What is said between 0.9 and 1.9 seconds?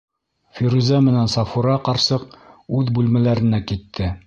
менән Сафура